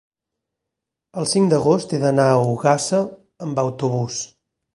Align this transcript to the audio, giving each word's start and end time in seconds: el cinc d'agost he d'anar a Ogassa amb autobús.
el 1.23 1.27
cinc 1.31 1.51
d'agost 1.51 1.93
he 1.93 1.99
d'anar 2.05 2.25
a 2.31 2.41
Ogassa 2.55 3.03
amb 3.49 3.63
autobús. 3.67 4.19